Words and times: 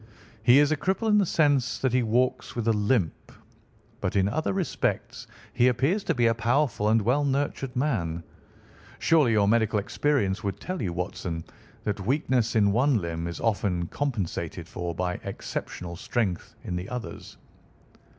"He 0.41 0.57
is 0.57 0.71
a 0.71 0.77
cripple 0.77 1.09
in 1.09 1.19
the 1.19 1.27
sense 1.27 1.77
that 1.77 1.93
he 1.93 2.01
walks 2.01 2.55
with 2.55 2.67
a 2.67 2.73
limp; 2.73 3.31
but 3.99 4.15
in 4.15 4.27
other 4.27 4.51
respects 4.51 5.27
he 5.53 5.67
appears 5.67 6.03
to 6.05 6.15
be 6.15 6.25
a 6.25 6.33
powerful 6.33 6.89
and 6.89 6.99
well 7.03 7.23
nurtured 7.23 7.75
man. 7.75 8.23
Surely 8.97 9.33
your 9.33 9.47
medical 9.47 9.77
experience 9.77 10.43
would 10.43 10.59
tell 10.59 10.81
you, 10.81 10.91
Watson, 10.91 11.43
that 11.83 11.99
weakness 12.03 12.55
in 12.55 12.71
one 12.71 12.97
limb 12.99 13.27
is 13.27 13.39
often 13.39 13.85
compensated 13.89 14.67
for 14.67 14.95
by 14.95 15.19
exceptional 15.23 15.95
strength 15.95 16.55
in 16.63 16.75
the 16.77 16.89
others." 16.89 17.37